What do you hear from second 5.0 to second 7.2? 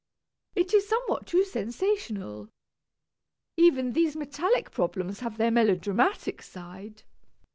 have their melodramatic side.